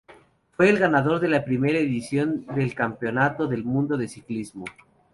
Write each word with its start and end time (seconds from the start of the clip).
Fue 0.53 0.67
el 0.67 0.79
ganador 0.79 1.19
de 1.19 1.27
la 1.27 1.45
primera 1.45 1.77
edición 1.77 2.43
del 2.55 2.73
Campeonato 2.73 3.45
del 3.45 3.63
Mundo 3.63 3.97
de 3.97 4.07
ciclismo. 4.07 4.65